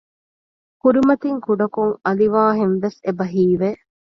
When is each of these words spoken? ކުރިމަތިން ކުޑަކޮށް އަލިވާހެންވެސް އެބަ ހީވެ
ކުރިމަތިން 0.81 1.39
ކުޑަކޮށް 1.45 1.93
އަލިވާހެންވެސް 2.05 2.99
އެބަ 3.05 3.25
ހީވެ 3.33 3.69